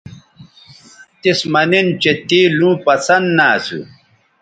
[1.21, 3.79] تِس مہ نن چہء تے لوں پسند نہ اسو